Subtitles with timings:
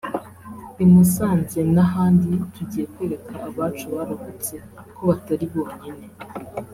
[0.83, 4.53] i Musanze n’ahandi tugiye kwereka abacu barokotse
[4.95, 6.05] ko batari bonyine